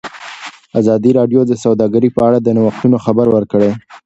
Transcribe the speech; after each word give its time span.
ازادي 0.79 1.11
راډیو 1.19 1.41
د 1.47 1.53
سوداګري 1.63 2.09
په 2.15 2.21
اړه 2.27 2.37
د 2.41 2.47
نوښتونو 2.57 2.97
خبر 3.05 3.27
ورکړی. 3.35 3.71